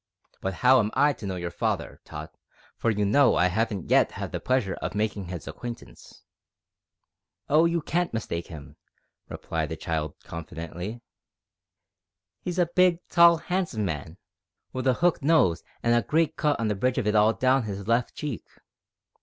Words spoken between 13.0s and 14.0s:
tall, 'andsome